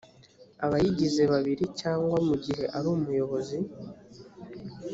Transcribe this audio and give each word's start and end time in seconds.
abayigize 0.65 1.21
babiri 1.33 1.65
cyangwa 1.79 2.17
mu 2.27 2.35
gihe 2.43 2.63
ari 2.77 2.87
umuyobozi 2.95 3.57